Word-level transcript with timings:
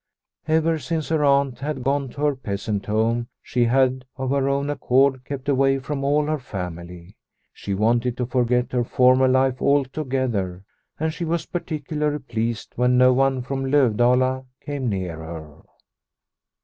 Ever 0.47 0.79
since 0.79 1.09
her 1.09 1.23
aunt 1.23 1.59
had 1.59 1.83
gone 1.83 2.09
to 2.09 2.21
her 2.21 2.35
peasant 2.35 2.87
home 2.87 3.27
she 3.39 3.65
had, 3.65 4.03
of 4.17 4.31
her 4.31 4.49
own 4.49 4.71
accord, 4.71 5.23
kept 5.23 5.47
away 5.47 5.77
from 5.77 6.03
all 6.03 6.25
her 6.25 6.39
family. 6.39 7.15
She 7.53 7.75
wanted 7.75 8.17
to 8.17 8.25
forget 8.25 8.71
her 8.71 8.83
former 8.83 9.27
life 9.27 9.61
altogether, 9.61 10.63
and 10.99 11.13
she 11.13 11.23
was 11.23 11.45
particularly 11.45 12.17
pleased 12.17 12.73
when 12.77 12.97
no 12.97 13.13
one 13.13 13.43
from 13.43 13.69
Lovdala 13.69 14.45
came 14.59 14.89
near 14.89 15.17
her. 15.19 15.61